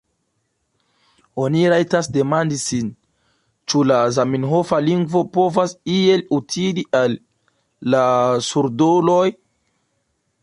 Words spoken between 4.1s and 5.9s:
zamenhofa lingvo povas